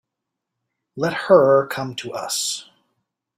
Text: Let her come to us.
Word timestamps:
Let 0.95 1.13
her 1.13 1.67
come 1.67 1.93
to 1.97 2.11
us. 2.11 2.67